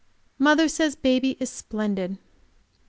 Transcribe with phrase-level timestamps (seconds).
[0.39, 2.17] Mother says baby is splendid.